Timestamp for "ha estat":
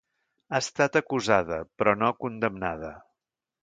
0.53-0.97